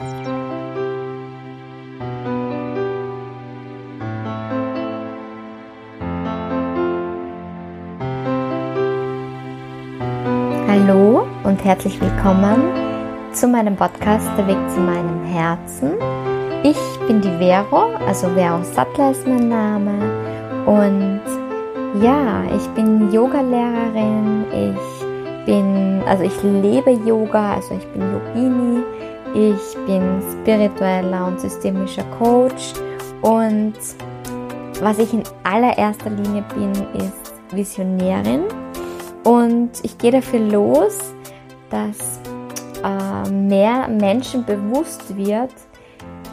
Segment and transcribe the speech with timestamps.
[0.00, 0.08] Hallo
[11.44, 12.72] und herzlich willkommen
[13.32, 15.92] zu meinem Podcast Der Weg zu meinem Herzen.
[16.64, 16.76] Ich
[17.06, 19.92] bin die Vero, also Vero Sattler ist mein Name.
[20.66, 21.20] Und
[22.02, 28.82] ja, ich bin Yogalehrerin, ich bin, also ich lebe Yoga, also ich bin Yogini,
[29.34, 32.72] ich bin spiritueller und systemischer Coach
[33.20, 33.74] und
[34.80, 38.44] was ich in allererster Linie bin, ist Visionärin
[39.24, 40.98] und ich gehe dafür los,
[41.70, 42.20] dass
[42.84, 45.52] äh, mehr Menschen bewusst wird,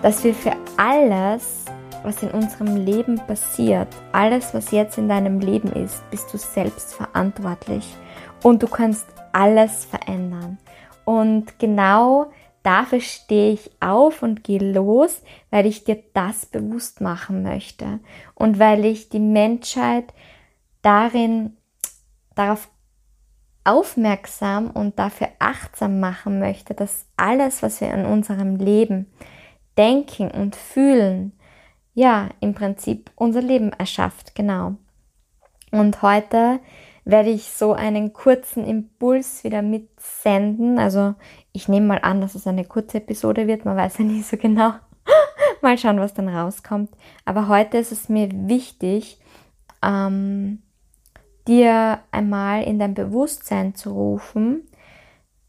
[0.01, 1.65] dass wir für alles,
[2.03, 6.93] was in unserem Leben passiert, alles, was jetzt in deinem Leben ist, bist du selbst
[6.93, 7.95] verantwortlich
[8.43, 10.57] und du kannst alles verändern.
[11.05, 12.31] Und genau
[12.63, 17.99] dafür stehe ich auf und gehe los, weil ich dir das bewusst machen möchte
[18.35, 20.13] und weil ich die Menschheit
[20.81, 21.57] darin
[22.35, 22.69] darauf
[23.63, 29.11] aufmerksam und dafür achtsam machen möchte, dass alles, was wir in unserem Leben
[29.77, 31.33] denken und fühlen,
[31.93, 34.75] ja, im Prinzip unser Leben erschafft, genau.
[35.71, 36.59] Und heute
[37.03, 40.79] werde ich so einen kurzen Impuls wieder mitsenden.
[40.79, 41.15] Also
[41.51, 44.37] ich nehme mal an, dass es eine kurze Episode wird, man weiß ja nie so
[44.37, 44.73] genau.
[45.61, 46.91] mal schauen, was dann rauskommt.
[47.25, 49.19] Aber heute ist es mir wichtig,
[49.83, 50.61] ähm,
[51.47, 54.67] dir einmal in dein Bewusstsein zu rufen,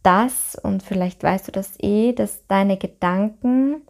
[0.03, 3.83] dass, und vielleicht weißt du das eh, dass deine Gedanken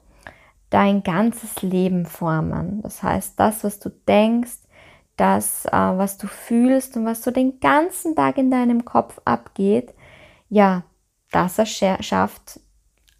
[0.69, 2.81] dein ganzes Leben formen.
[2.83, 4.62] Das heißt, das, was du denkst,
[5.23, 9.95] das, äh, was du fühlst und was so den ganzen Tag in deinem Kopf abgeht,
[10.49, 10.83] ja,
[11.31, 12.61] das erschafft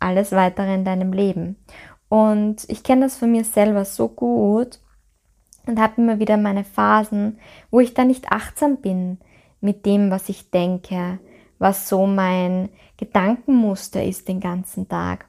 [0.01, 1.57] alles weitere in deinem Leben.
[2.09, 4.81] Und ich kenne das von mir selber so gut,
[5.67, 7.39] und habe immer wieder meine Phasen,
[7.71, 9.19] wo ich da nicht achtsam bin
[9.61, 11.21] mit dem, was ich denke,
[11.59, 15.27] was so mein Gedankenmuster ist den ganzen Tag.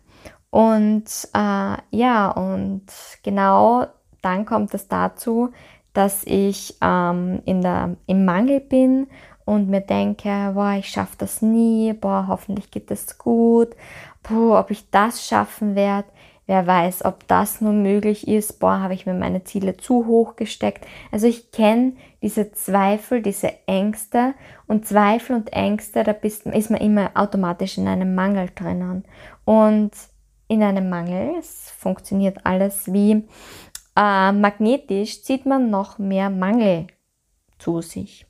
[0.50, 1.06] Und
[1.36, 2.86] äh, ja, und
[3.22, 3.86] genau
[4.24, 5.52] dann kommt es dazu,
[5.94, 9.08] dass ich ähm, in der, im Mangel bin
[9.46, 13.70] und mir denke, boah, ich schaffe das nie, boah, hoffentlich geht es gut,
[14.28, 16.08] boah, ob ich das schaffen werde.
[16.46, 18.60] Wer weiß, ob das nur möglich ist.
[18.60, 20.86] Boah, habe ich mir meine Ziele zu hoch gesteckt.
[21.10, 24.34] Also ich kenne diese Zweifel, diese Ängste
[24.68, 29.06] und Zweifel und Ängste, da bist, ist man immer automatisch in einem Mangel drinnen.
[29.46, 29.92] Und
[30.50, 33.24] in einem Mangel, es funktioniert alles wie
[33.96, 36.88] äh, magnetisch, zieht man noch mehr Mangel
[37.60, 38.26] zu sich.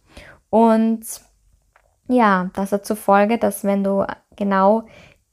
[0.49, 1.05] Und
[2.07, 4.83] ja, das hat zur Folge, dass wenn du genau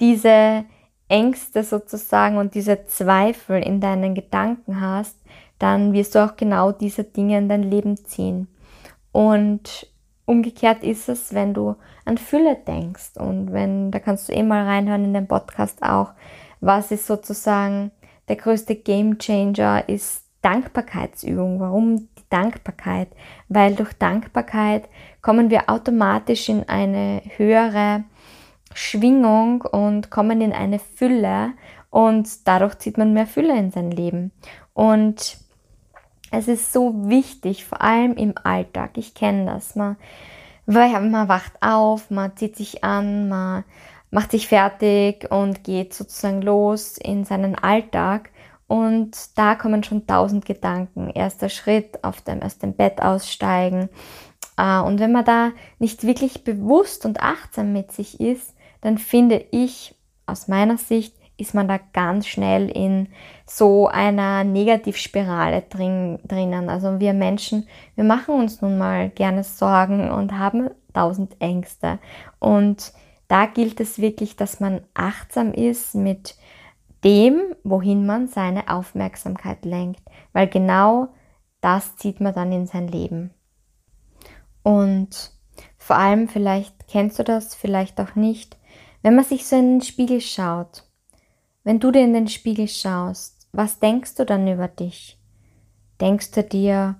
[0.00, 0.64] diese
[1.08, 5.16] Ängste sozusagen und diese Zweifel in deinen Gedanken hast,
[5.58, 8.48] dann wirst du auch genau diese Dinge in dein Leben ziehen.
[9.12, 9.88] Und
[10.24, 11.74] umgekehrt ist es, wenn du
[12.04, 16.12] an Fülle denkst und wenn, da kannst du eh mal reinhören in den Podcast auch,
[16.60, 17.90] was ist sozusagen
[18.30, 21.58] der größte Game Changer ist Dankbarkeitsübung.
[21.58, 23.08] Warum die Dankbarkeit?
[23.48, 24.88] Weil durch Dankbarkeit
[25.20, 28.04] kommen wir automatisch in eine höhere
[28.72, 31.54] Schwingung und kommen in eine Fülle
[31.90, 34.30] und dadurch zieht man mehr Fülle in sein Leben.
[34.74, 35.36] Und
[36.30, 38.92] es ist so wichtig, vor allem im Alltag.
[38.94, 39.74] Ich kenne das.
[39.74, 39.96] Man,
[40.66, 43.64] man wacht auf, man zieht sich an, man
[44.10, 48.30] macht sich fertig und geht sozusagen los in seinen Alltag.
[48.66, 51.10] Und da kommen schon tausend Gedanken.
[51.10, 53.88] Erster Schritt, auf dem, aus dem Bett aussteigen.
[54.56, 59.44] Äh, und wenn man da nicht wirklich bewusst und achtsam mit sich ist, dann finde
[59.50, 59.94] ich
[60.26, 63.08] aus meiner Sicht, ist man da ganz schnell in
[63.46, 66.68] so einer Negativspirale drin, drinnen.
[66.68, 71.98] Also wir Menschen, wir machen uns nun mal gerne Sorgen und haben tausend Ängste.
[72.38, 72.92] Und
[73.30, 76.34] da gilt es wirklich, dass man achtsam ist mit
[77.04, 81.10] dem, wohin man seine Aufmerksamkeit lenkt, weil genau
[81.60, 83.30] das zieht man dann in sein Leben.
[84.64, 85.30] Und
[85.78, 88.58] vor allem, vielleicht kennst du das, vielleicht auch nicht,
[89.02, 90.82] wenn man sich so in den Spiegel schaut,
[91.62, 95.20] wenn du dir in den Spiegel schaust, was denkst du dann über dich?
[96.00, 96.96] Denkst du dir,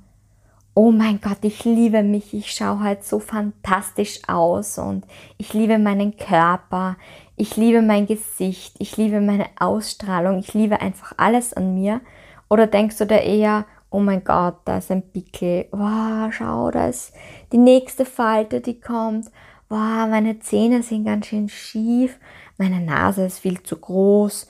[0.75, 5.05] oh mein Gott, ich liebe mich, ich schaue halt so fantastisch aus und
[5.37, 6.97] ich liebe meinen Körper,
[7.37, 12.01] ich liebe mein Gesicht, ich liebe meine Ausstrahlung, ich liebe einfach alles an mir?
[12.49, 16.89] Oder denkst du dir eher, oh mein Gott, da ist ein Pickel, wow, schau, da
[16.89, 17.13] ist
[17.53, 19.27] die nächste Falte, die kommt,
[19.69, 22.19] boah, meine Zähne sind ganz schön schief,
[22.59, 24.47] meine Nase ist viel zu groß,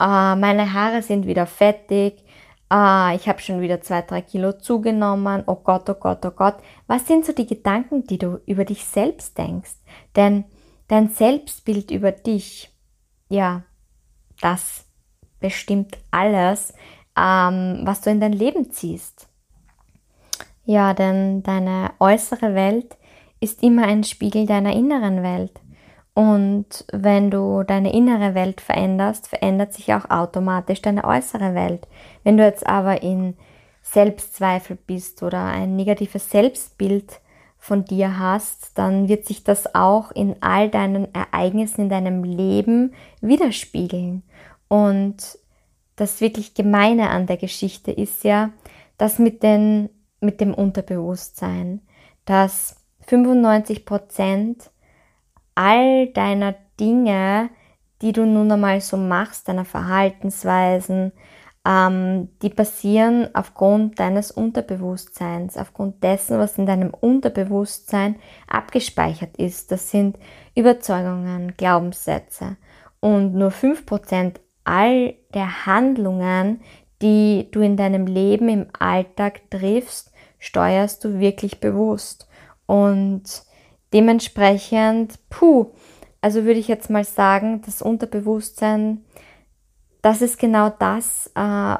[0.00, 2.23] äh, meine Haare sind wieder fettig,
[2.72, 6.56] äh, ich habe schon wieder zwei, drei Kilo zugenommen, oh Gott, oh Gott, oh Gott.
[6.86, 9.74] Was sind so die Gedanken, die du über dich selbst denkst?
[10.16, 10.44] Denn
[10.88, 12.70] dein Selbstbild über dich,
[13.28, 13.64] ja,
[14.40, 14.86] das
[15.40, 16.72] bestimmt alles,
[17.16, 19.28] ähm, was du in dein Leben ziehst.
[20.64, 22.96] Ja, denn deine äußere Welt
[23.40, 25.60] ist immer ein Spiegel deiner inneren Welt.
[26.14, 31.88] Und wenn du deine innere Welt veränderst, verändert sich auch automatisch deine äußere Welt.
[32.22, 33.36] Wenn du jetzt aber in
[33.82, 37.20] Selbstzweifel bist oder ein negatives Selbstbild
[37.58, 42.94] von dir hast, dann wird sich das auch in all deinen Ereignissen in deinem Leben
[43.20, 44.22] widerspiegeln.
[44.68, 45.38] Und
[45.96, 48.50] das wirklich Gemeine an der Geschichte ist ja,
[48.98, 49.90] dass mit, den,
[50.20, 51.80] mit dem Unterbewusstsein,
[52.24, 52.76] dass
[53.06, 54.70] 95 Prozent
[55.54, 57.50] all deiner Dinge,
[58.02, 61.12] die du nun einmal so machst, deiner Verhaltensweisen,
[61.66, 68.16] ähm, die passieren aufgrund deines Unterbewusstseins, aufgrund dessen, was in deinem Unterbewusstsein
[68.46, 69.72] abgespeichert ist.
[69.72, 70.18] Das sind
[70.54, 72.56] Überzeugungen, Glaubenssätze.
[73.00, 76.60] Und nur 5% all der Handlungen,
[77.00, 82.28] die du in deinem Leben im Alltag triffst, steuerst du wirklich bewusst.
[82.66, 83.44] Und
[83.94, 85.70] Dementsprechend, puh,
[86.20, 89.04] also würde ich jetzt mal sagen, das Unterbewusstsein,
[90.02, 91.76] das ist genau das, äh,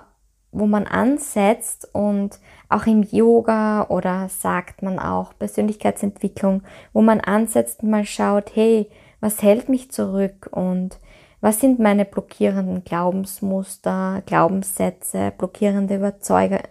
[0.52, 2.38] wo man ansetzt und
[2.68, 6.62] auch im Yoga oder sagt man auch Persönlichkeitsentwicklung,
[6.92, 8.88] wo man ansetzt und mal schaut, hey,
[9.18, 11.00] was hält mich zurück und
[11.40, 16.62] was sind meine blockierenden Glaubensmuster, Glaubenssätze, blockierende Überzeug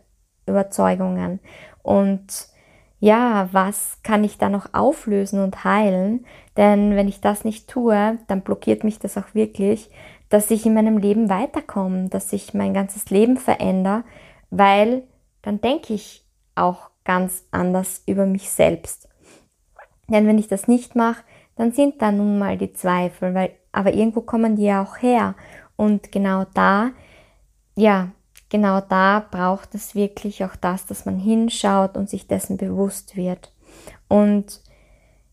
[0.47, 1.41] Überzeugungen?
[1.81, 2.52] Und
[3.03, 6.25] ja, was kann ich da noch auflösen und heilen?
[6.55, 9.89] Denn wenn ich das nicht tue, dann blockiert mich das auch wirklich,
[10.29, 14.05] dass ich in meinem Leben weiterkomme, dass ich mein ganzes Leben verändere,
[14.51, 15.03] weil
[15.41, 16.23] dann denke ich
[16.55, 19.09] auch ganz anders über mich selbst.
[20.07, 21.25] Denn wenn ich das nicht mache,
[21.57, 25.35] dann sind da nun mal die Zweifel, weil, aber irgendwo kommen die ja auch her.
[25.75, 26.91] Und genau da,
[27.75, 28.13] ja,
[28.53, 33.51] genau da braucht es wirklich auch das, dass man hinschaut und sich dessen bewusst wird.
[34.07, 34.61] Und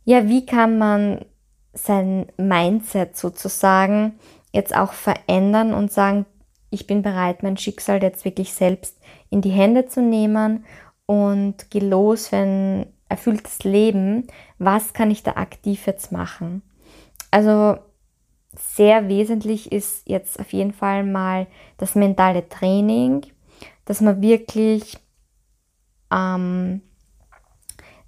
[0.06, 1.26] ja, wie kann man
[1.75, 4.14] sein Mindset sozusagen
[4.52, 6.25] jetzt auch verändern und sagen,
[6.70, 10.64] ich bin bereit, mein Schicksal jetzt wirklich selbst in die Hände zu nehmen
[11.05, 14.28] und geh los für ein erfülltes Leben.
[14.58, 16.62] Was kann ich da aktiv jetzt machen?
[17.31, 17.76] Also
[18.60, 21.46] sehr wesentlich ist jetzt auf jeden Fall mal
[21.78, 23.22] das mentale Training,
[23.84, 24.98] dass man wirklich
[26.12, 26.82] ähm,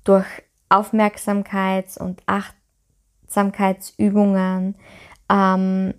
[0.04, 0.26] durch
[0.68, 4.76] Aufmerksamkeits- und Achtsamkeitsübungen
[5.30, 5.94] ähm,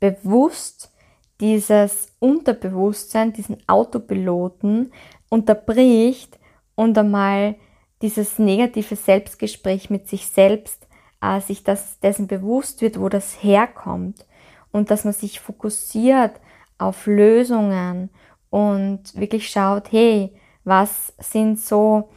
[0.00, 0.92] bewusst
[1.40, 4.92] dieses Unterbewusstsein, diesen Autopiloten
[5.28, 6.38] unterbricht
[6.74, 7.54] und einmal
[8.02, 10.87] dieses negative Selbstgespräch mit sich selbst
[11.20, 14.26] äh, sich das, dessen bewusst wird, wo das herkommt.
[14.72, 16.32] Und dass man sich fokussiert
[16.78, 18.10] auf Lösungen
[18.50, 20.32] und wirklich schaut, hey,
[20.64, 22.08] was sind so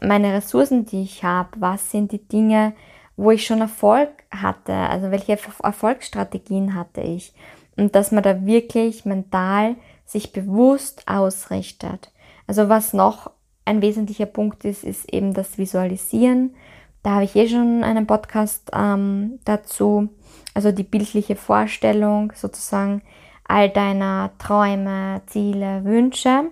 [0.00, 2.74] meine Ressourcen, die ich habe, was sind die Dinge,
[3.16, 7.34] wo ich schon Erfolg hatte, also welche Erfolgsstrategien hatte ich?
[7.76, 12.12] Und dass man da wirklich mental sich bewusst ausrichtet.
[12.46, 13.30] Also was noch
[13.64, 16.54] ein wesentlicher Punkt ist, ist eben das Visualisieren
[17.02, 20.08] da habe ich eh schon einen Podcast ähm, dazu.
[20.54, 23.02] Also die bildliche Vorstellung sozusagen
[23.44, 26.50] all deiner Träume, Ziele, Wünsche.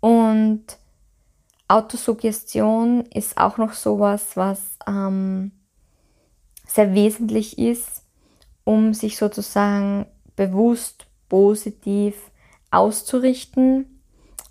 [0.00, 0.64] Und
[1.68, 5.52] Autosuggestion ist auch noch sowas, was ähm,
[6.66, 8.02] sehr wesentlich ist,
[8.64, 10.06] um sich sozusagen
[10.36, 12.14] bewusst positiv
[12.70, 14.00] auszurichten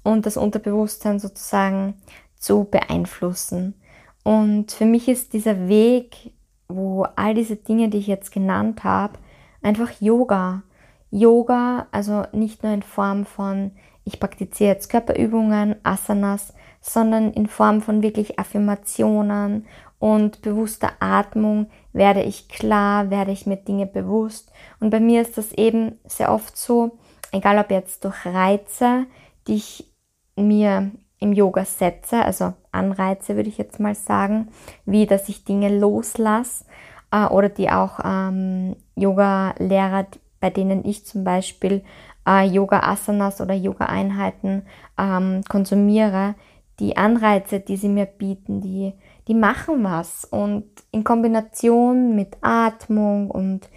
[0.03, 1.95] und das Unterbewusstsein sozusagen
[2.37, 3.75] zu beeinflussen.
[4.23, 6.33] Und für mich ist dieser Weg,
[6.67, 9.19] wo all diese Dinge, die ich jetzt genannt habe,
[9.61, 10.63] einfach Yoga.
[11.11, 13.71] Yoga, also nicht nur in Form von,
[14.03, 19.65] ich praktiziere jetzt Körperübungen, Asanas, sondern in Form von wirklich Affirmationen
[19.99, 24.51] und bewusster Atmung werde ich klar, werde ich mir Dinge bewusst.
[24.81, 26.97] Und bei mir ist das eben sehr oft so,
[27.31, 29.05] egal ob jetzt durch Reize,
[29.47, 29.93] die ich
[30.35, 30.91] mir
[31.23, 34.49] im Yoga setze, also Anreize würde ich jetzt mal sagen,
[34.85, 36.65] wie dass ich Dinge loslasse
[37.11, 40.07] äh, oder die auch ähm, Yoga-Lehrer,
[40.41, 41.81] bei denen ich zum Beispiel
[42.27, 44.63] äh, Yoga-Asanas oder Yoga-Einheiten
[44.97, 46.35] ähm, konsumiere,
[46.81, 48.93] die Anreize, die sie mir bieten, die,
[49.29, 50.25] die machen was.
[50.25, 53.69] Und in Kombination mit Atmung und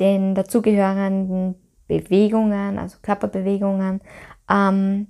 [0.00, 1.54] den dazugehörenden
[1.86, 4.00] Bewegungen, also Körperbewegungen,
[4.50, 5.06] ähm,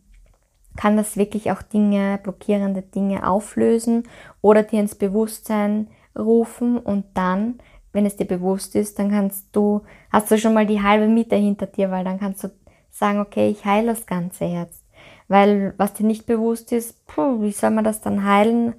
[0.78, 4.04] kann das wirklich auch Dinge, blockierende Dinge auflösen
[4.40, 7.58] oder dir ins Bewusstsein rufen und dann,
[7.92, 9.82] wenn es dir bewusst ist, dann kannst du,
[10.12, 12.52] hast du schon mal die halbe Miete hinter dir, weil dann kannst du
[12.92, 14.84] sagen, okay, ich heile das Ganze jetzt.
[15.26, 18.74] Weil was dir nicht bewusst ist, puh, wie soll man das dann heilen?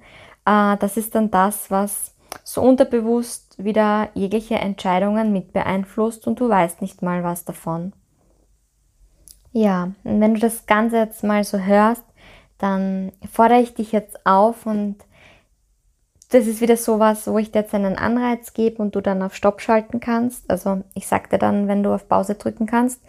[0.46, 2.14] Äh, das ist dann das, was
[2.44, 7.92] so unterbewusst wieder jegliche Entscheidungen mit beeinflusst und du weißt nicht mal was davon.
[9.52, 12.04] Ja, und wenn du das Ganze jetzt mal so hörst,
[12.58, 14.96] dann fordere ich dich jetzt auf und
[16.30, 19.34] das ist wieder sowas, wo ich dir jetzt einen Anreiz gebe und du dann auf
[19.34, 20.48] Stopp schalten kannst.
[20.48, 23.02] Also ich sag dir dann, wenn du auf Pause drücken kannst,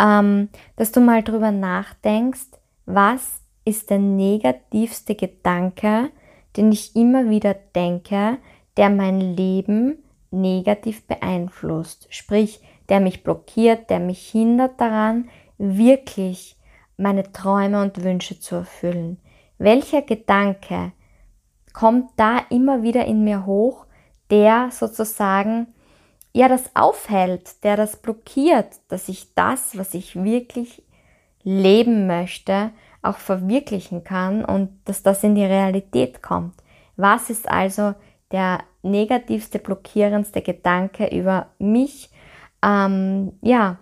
[0.00, 2.48] ähm, dass du mal drüber nachdenkst,
[2.86, 6.10] was ist der negativste Gedanke,
[6.56, 8.38] den ich immer wieder denke,
[8.76, 12.08] der mein Leben negativ beeinflusst.
[12.10, 16.56] Sprich, der mich blockiert, der mich hindert daran, wirklich
[16.96, 19.18] meine Träume und Wünsche zu erfüllen?
[19.58, 20.92] Welcher Gedanke
[21.72, 23.86] kommt da immer wieder in mir hoch,
[24.30, 25.68] der sozusagen
[26.32, 30.82] ja das aufhält, der das blockiert, dass ich das, was ich wirklich
[31.42, 32.70] leben möchte,
[33.02, 36.54] auch verwirklichen kann und dass das in die Realität kommt.
[36.96, 37.94] Was ist also
[38.32, 42.10] der negativste, blockierendste Gedanke über mich?
[42.62, 43.78] Ähm, ja,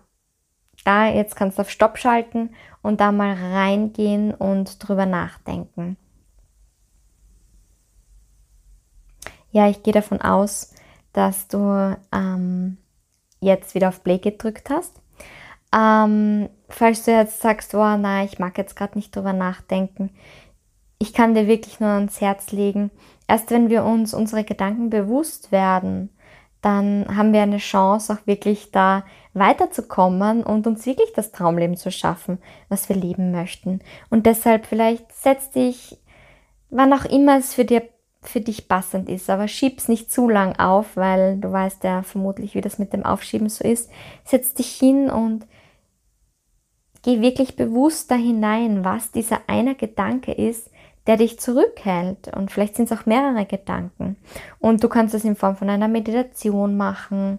[0.84, 2.50] da jetzt kannst du auf Stopp schalten
[2.82, 5.96] und da mal reingehen und drüber nachdenken.
[9.50, 10.74] Ja, ich gehe davon aus,
[11.12, 12.78] dass du ähm,
[13.40, 15.00] jetzt wieder auf Play gedrückt hast.
[15.74, 20.10] Ähm, falls du jetzt sagst, oh nein, ich mag jetzt gerade nicht drüber nachdenken,
[20.98, 22.90] ich kann dir wirklich nur ans Herz legen,
[23.26, 26.10] erst wenn wir uns unsere Gedanken bewusst werden,
[26.62, 29.04] dann haben wir eine Chance, auch wirklich da
[29.34, 32.38] weiterzukommen und uns wirklich das Traumleben zu schaffen,
[32.68, 33.80] was wir leben möchten.
[34.10, 35.98] Und deshalb vielleicht setz dich,
[36.70, 37.82] wann auch immer es für, dir,
[38.22, 42.54] für dich passend ist, aber schieb's nicht zu lang auf, weil du weißt ja vermutlich,
[42.54, 43.90] wie das mit dem Aufschieben so ist.
[44.24, 45.46] Setz dich hin und
[47.02, 50.70] geh wirklich bewusst da hinein, was dieser eine Gedanke ist,
[51.06, 52.34] der dich zurückhält.
[52.34, 54.16] Und vielleicht sind es auch mehrere Gedanken.
[54.58, 57.38] Und du kannst es in Form von einer Meditation machen,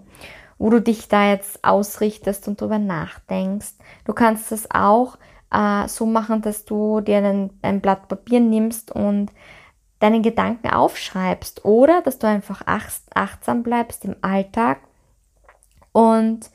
[0.58, 3.74] wo du dich da jetzt ausrichtest und darüber nachdenkst.
[4.06, 5.18] Du kannst es auch
[5.52, 9.32] äh, so machen, dass du dir einen, ein Blatt Papier nimmst und
[10.00, 14.80] deinen Gedanken aufschreibst oder dass du einfach ach, achtsam bleibst im Alltag
[15.94, 16.50] und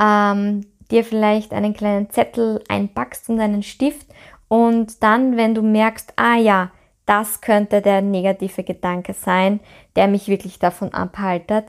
[0.00, 4.08] ähm, dir vielleicht einen kleinen Zettel einpackst und einen Stift
[4.48, 6.70] und dann, wenn du merkst, ah ja,
[7.06, 9.60] das könnte der negative Gedanke sein,
[9.96, 11.66] der mich wirklich davon abhaltet,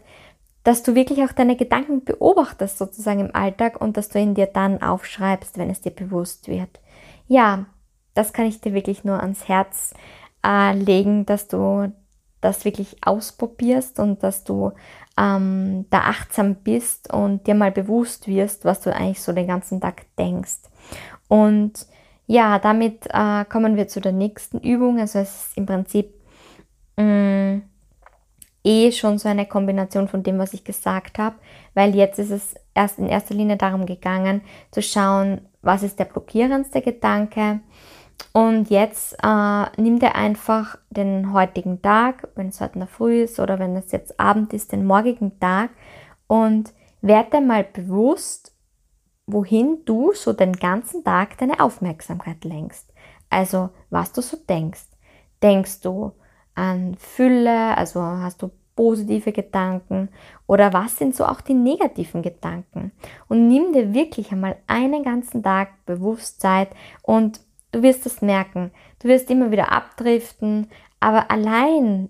[0.63, 4.48] dass du wirklich auch deine Gedanken beobachtest sozusagen im Alltag und dass du ihn dir
[4.48, 6.79] dann aufschreibst, wenn es dir bewusst wird.
[7.27, 7.65] Ja,
[8.13, 9.93] das kann ich dir wirklich nur ans Herz
[10.45, 11.91] äh, legen, dass du
[12.41, 14.71] das wirklich ausprobierst und dass du
[15.17, 19.81] ähm, da achtsam bist und dir mal bewusst wirst, was du eigentlich so den ganzen
[19.81, 20.59] Tag denkst.
[21.27, 21.86] Und
[22.29, 25.00] ja, damit äh, kommen wir zu der nächsten Übung.
[25.00, 26.13] Also es ist im Prinzip
[26.95, 27.62] mh, mm,
[28.63, 31.38] eh schon so eine Kombination von dem, was ich gesagt habe,
[31.74, 36.05] weil jetzt ist es erst in erster Linie darum gegangen, zu schauen, was ist der
[36.05, 37.62] blockierendste Gedanke.
[38.31, 43.39] Und jetzt äh, nimm dir einfach den heutigen Tag, wenn es heute der Früh ist
[43.39, 45.71] oder wenn es jetzt Abend ist, den morgigen Tag
[46.27, 48.53] und werde mal bewusst,
[49.31, 52.91] wohin du so den ganzen Tag deine Aufmerksamkeit lenkst.
[53.29, 54.86] Also was du so denkst.
[55.41, 56.12] Denkst du
[56.55, 60.09] an Fülle, also hast du positive Gedanken
[60.48, 62.91] oder was sind so auch die negativen Gedanken?
[63.27, 66.67] Und nimm dir wirklich einmal einen ganzen Tag Bewusstsein
[67.01, 68.71] und du wirst es merken.
[69.00, 70.69] Du wirst immer wieder abdriften,
[71.00, 72.09] aber allein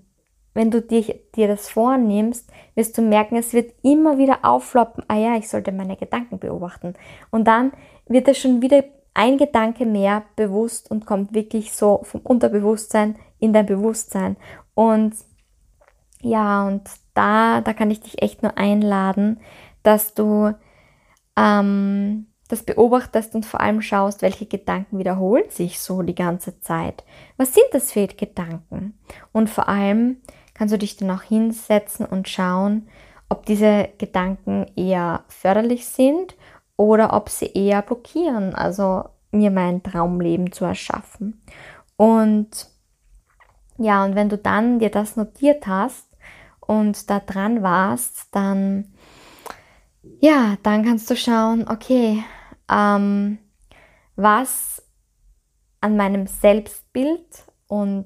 [0.53, 1.03] wenn du dir,
[1.35, 5.71] dir das vornimmst, wirst du merken, es wird immer wieder auffloppen, ah ja, ich sollte
[5.71, 6.95] meine Gedanken beobachten.
[7.29, 7.71] Und dann
[8.07, 13.53] wird es schon wieder ein Gedanke mehr bewusst und kommt wirklich so vom Unterbewusstsein in
[13.53, 14.37] dein Bewusstsein.
[14.73, 15.15] Und
[16.21, 19.39] ja, und da, da kann ich dich echt nur einladen,
[19.83, 20.53] dass du
[21.37, 27.03] ähm, das beobachtest und vor allem schaust, welche Gedanken wiederholen sich so die ganze Zeit.
[27.37, 28.99] Was sind das für Gedanken?
[29.31, 30.17] Und vor allem,
[30.59, 32.87] kannst du dich dann auch hinsetzen und schauen,
[33.29, 36.35] ob diese Gedanken eher förderlich sind
[36.77, 41.41] oder ob sie eher blockieren, also mir mein Traumleben zu erschaffen.
[41.97, 42.67] Und
[43.79, 46.07] ja, und wenn du dann dir das notiert hast
[46.59, 48.93] und da dran warst, dann
[50.21, 52.23] Ja, dann kannst du schauen, okay,
[52.69, 53.37] ähm,
[54.15, 54.81] was
[55.81, 58.05] an meinem Selbstbild und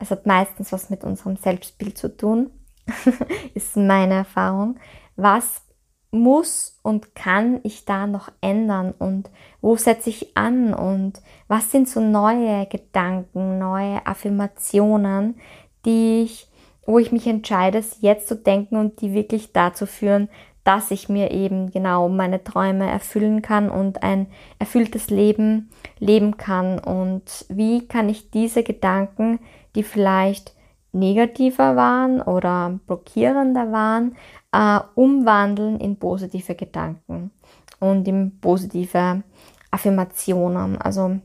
[0.00, 2.50] es hat meistens was mit unserem Selbstbild zu tun,
[3.54, 4.78] ist meine Erfahrung.
[5.16, 5.62] Was
[6.10, 9.30] muss und kann ich da noch ändern und
[9.60, 15.36] wo setze ich an und was sind so neue Gedanken, neue Affirmationen,
[15.84, 16.48] die ich,
[16.84, 20.28] wo ich mich entscheide, jetzt zu denken und die wirklich dazu führen,
[20.64, 24.26] dass ich mir eben genau meine Träume erfüllen kann und ein
[24.58, 29.38] erfülltes Leben leben kann und wie kann ich diese Gedanken,
[29.74, 30.54] die vielleicht
[30.92, 34.16] negativer waren oder blockierender waren,
[34.52, 37.30] äh, umwandeln in positive Gedanken
[37.78, 39.22] und in positive
[39.70, 41.18] Affirmationen, also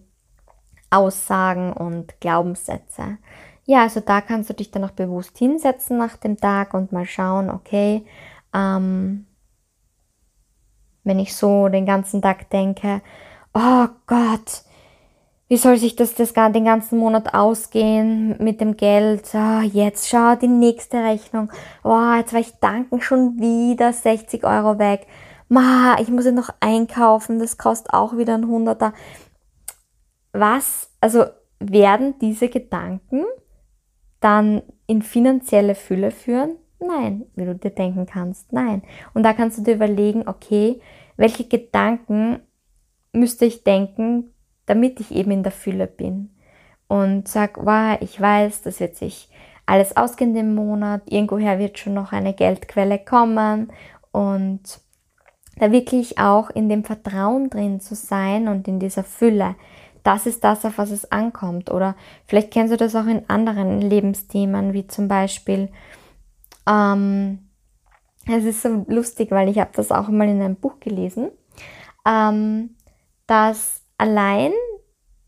[0.91, 3.17] Aussagen und Glaubenssätze.
[3.65, 7.05] Ja, also da kannst du dich dann auch bewusst hinsetzen nach dem Tag und mal
[7.05, 8.05] schauen, okay,
[8.53, 9.25] ähm,
[11.03, 13.01] wenn ich so den ganzen Tag denke,
[13.53, 14.64] oh Gott,
[15.47, 19.29] wie soll sich das, das den ganzen Monat ausgehen mit dem Geld?
[19.33, 21.51] Oh, jetzt schau die nächste Rechnung.
[21.83, 25.05] Oh, jetzt war ich danken schon wieder 60 Euro weg.
[25.47, 28.93] Ma, ich muss ja noch einkaufen, das kostet auch wieder ein Hunderter.
[30.33, 31.25] Was, also
[31.59, 33.23] werden diese Gedanken
[34.19, 36.55] dann in finanzielle Fülle führen?
[36.79, 38.81] Nein, wie du dir denken kannst, nein.
[39.13, 40.81] Und da kannst du dir überlegen, okay,
[41.15, 42.39] welche Gedanken
[43.13, 44.34] müsste ich denken,
[44.65, 46.29] damit ich eben in der Fülle bin.
[46.87, 49.29] Und sag, wow, ich weiß, das wird sich
[49.65, 53.71] alles ausgehen im Monat, irgendwoher wird schon noch eine Geldquelle kommen
[54.11, 54.61] und
[55.57, 59.55] da wirklich auch in dem Vertrauen drin zu sein und in dieser Fülle.
[60.03, 61.71] Das ist das, auf was es ankommt.
[61.71, 61.95] Oder
[62.27, 65.69] vielleicht kennst du das auch in anderen Lebensthemen, wie zum Beispiel,
[66.69, 67.49] ähm,
[68.27, 71.31] es ist so lustig, weil ich habe das auch mal in einem Buch gelesen,
[72.05, 72.75] ähm,
[73.27, 74.51] dass allein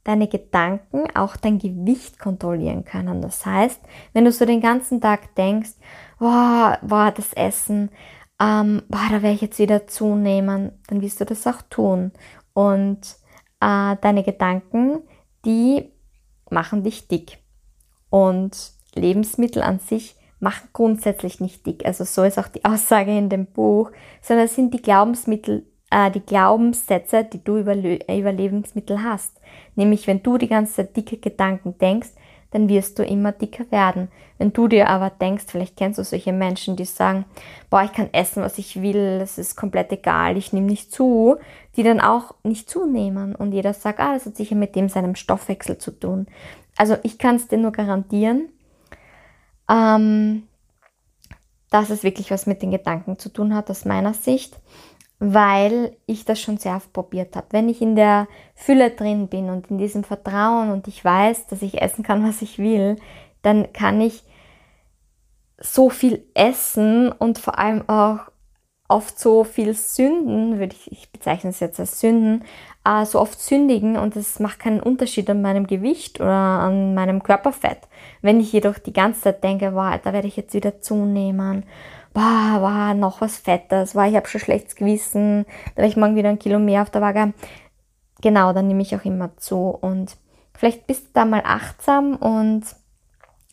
[0.04, 3.22] deine Gedanken auch dein Gewicht kontrollieren können.
[3.22, 3.82] Das heißt,
[4.14, 5.72] wenn du so den ganzen Tag denkst,
[6.18, 7.92] boah, boah das Essen,
[8.40, 12.12] ähm, boah, da werde ich jetzt wieder zunehmen, dann wirst du das auch tun.
[12.54, 13.18] Und
[13.60, 15.02] äh, deine Gedanken,
[15.46, 15.92] die
[16.50, 17.40] machen dich dick.
[18.10, 21.86] Und Lebensmittel an sich machen grundsätzlich nicht dick.
[21.86, 26.12] Also so ist auch die Aussage in dem Buch, sondern es sind die Glaubensmittel, äh,
[26.12, 29.40] die Glaubenssätze, die du über, über Lebensmittel hast.
[29.76, 32.10] Nämlich, wenn du die ganze Zeit dicke Gedanken denkst,
[32.52, 34.10] dann wirst du immer dicker werden.
[34.38, 37.26] Wenn du dir aber denkst, vielleicht kennst du solche Menschen, die sagen,
[37.70, 41.38] boah, ich kann essen, was ich will, es ist komplett egal, ich nehme nicht zu,
[41.76, 43.36] die dann auch nicht zunehmen.
[43.36, 46.28] Und jeder sagt, ah, das hat sicher mit dem seinem Stoffwechsel zu tun.
[46.78, 48.50] Also ich kann es dir nur garantieren,
[49.70, 50.44] ähm,
[51.70, 54.58] dass es wirklich was mit den Gedanken zu tun hat, aus meiner Sicht
[55.20, 57.48] weil ich das schon sehr oft probiert habe.
[57.52, 61.62] Wenn ich in der Fülle drin bin und in diesem Vertrauen und ich weiß, dass
[61.62, 62.98] ich essen kann, was ich will,
[63.42, 64.24] dann kann ich
[65.60, 68.20] so viel essen und vor allem auch
[68.90, 72.46] oft so viel Sünden, würde ich, ich bezeichne es jetzt als Sünden,
[72.86, 77.22] äh, so oft sündigen und es macht keinen Unterschied an meinem Gewicht oder an meinem
[77.22, 77.80] Körperfett.
[78.22, 81.66] Wenn ich jedoch die ganze Zeit denke, wow, da werde ich jetzt wieder zunehmen
[82.18, 86.16] boah, wow, noch was Fettes, wow, ich habe schon schlechtes Gewissen, da werde ich morgen
[86.16, 87.32] wieder ein Kilo mehr auf der Waage.
[88.22, 90.18] Genau, dann nehme ich auch immer zu und
[90.56, 92.64] vielleicht bist du da mal achtsam und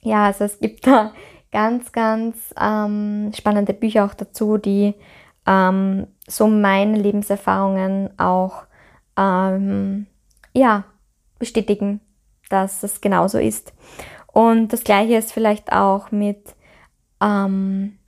[0.00, 1.12] ja, also es gibt da
[1.52, 4.94] ganz, ganz ähm, spannende Bücher auch dazu, die
[5.46, 8.62] ähm, so meine Lebenserfahrungen auch
[9.18, 10.06] ähm,
[10.54, 10.84] ja,
[11.38, 12.00] bestätigen,
[12.48, 13.74] dass es genauso ist.
[14.32, 16.56] Und das gleiche ist vielleicht auch mit
[17.20, 17.98] ähm,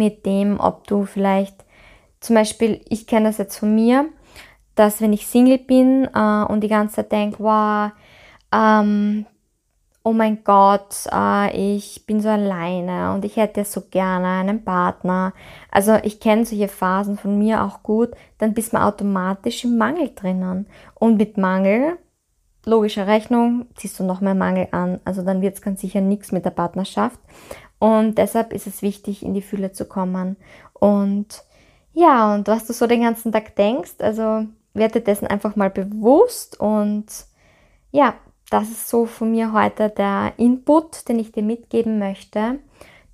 [0.00, 1.64] mit dem, ob du vielleicht
[2.20, 4.06] zum Beispiel, ich kenne das jetzt von mir,
[4.74, 7.90] dass wenn ich Single bin äh, und die ganze Zeit denke, wow,
[8.50, 9.26] ähm,
[10.02, 15.34] oh mein Gott, äh, ich bin so alleine und ich hätte so gerne einen Partner.
[15.70, 20.12] Also ich kenne solche Phasen von mir auch gut, dann bist man automatisch im Mangel
[20.14, 20.66] drinnen.
[20.94, 21.98] Und mit Mangel,
[22.64, 25.00] logischer Rechnung, ziehst du noch mehr Mangel an.
[25.04, 27.20] Also dann wird es ganz sicher nichts mit der Partnerschaft.
[27.80, 30.36] Und deshalb ist es wichtig, in die Fülle zu kommen.
[30.74, 31.42] Und
[31.92, 36.60] ja, und was du so den ganzen Tag denkst, also werde dessen einfach mal bewusst.
[36.60, 37.06] Und
[37.90, 38.14] ja,
[38.50, 42.58] das ist so von mir heute der Input, den ich dir mitgeben möchte,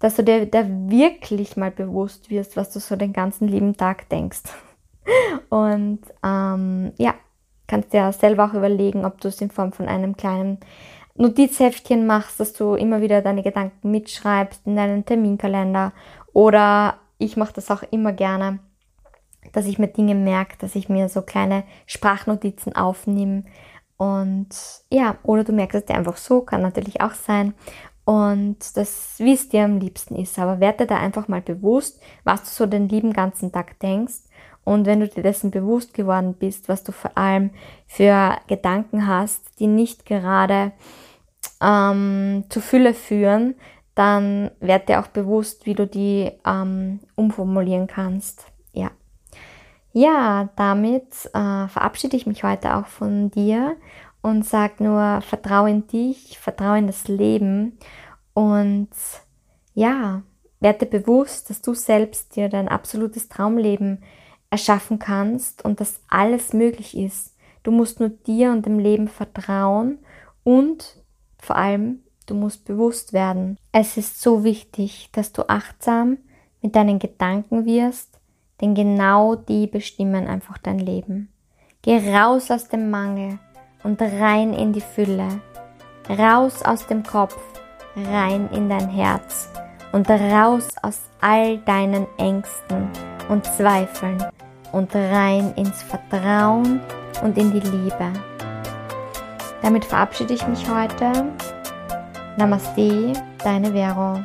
[0.01, 4.09] dass du dir da wirklich mal bewusst wirst, was du so den ganzen lieben Tag
[4.09, 4.43] denkst.
[5.49, 7.15] Und ähm, ja,
[7.69, 10.59] kannst dir selber auch überlegen, ob du es in Form von einem kleinen
[11.19, 15.93] Notizheftchen machst, dass du immer wieder deine Gedanken mitschreibst in deinen Terminkalender
[16.33, 18.59] oder ich mache das auch immer gerne,
[19.53, 23.45] dass ich mir Dinge merke, dass ich mir so kleine Sprachnotizen aufnehme.
[23.97, 24.49] Und
[24.91, 27.55] ja, oder du merkst es dir einfach so, kann natürlich auch sein.
[28.05, 30.39] Und das, wie es dir am liebsten ist.
[30.39, 34.21] Aber werde da einfach mal bewusst, was du so den lieben ganzen Tag denkst.
[34.65, 37.51] Und wenn du dir dessen bewusst geworden bist, was du vor allem
[37.87, 40.73] für Gedanken hast, die nicht gerade
[41.61, 43.55] ähm, zu Fülle führen,
[43.95, 48.47] dann werd dir auch bewusst, wie du die ähm, umformulieren kannst.
[48.73, 48.91] Ja.
[49.93, 53.77] Ja, damit äh, verabschiede ich mich heute auch von dir
[54.21, 57.79] und sag nur, vertraue in dich, vertraue in das Leben
[58.35, 58.91] und
[59.73, 60.23] ja,
[60.61, 64.03] werde bewusst, dass du selbst dir dein absolutes Traumleben
[64.51, 67.35] erschaffen kannst und dass alles möglich ist.
[67.63, 69.99] Du musst nur dir und dem Leben vertrauen
[70.45, 71.03] und
[71.39, 73.57] vor allem, du musst bewusst werden.
[73.73, 76.19] Es ist so wichtig, dass du achtsam
[76.63, 78.17] mit deinen Gedanken wirst
[78.61, 81.29] denn genau die bestimmen einfach dein Leben.
[81.83, 83.39] Geh raus aus dem Mangel
[83.83, 85.29] und rein in die Fülle.
[86.09, 87.37] Raus aus dem Kopf,
[87.97, 89.51] rein in dein Herz
[89.93, 92.89] und raus aus all deinen Ängsten
[93.29, 94.23] und Zweifeln
[94.73, 96.81] und rein ins Vertrauen
[97.23, 98.13] und in die Liebe.
[99.63, 101.25] Damit verabschiede ich mich heute.
[102.37, 104.21] Namaste, deine Vero.